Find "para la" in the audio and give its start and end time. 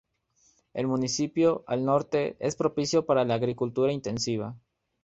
3.05-3.35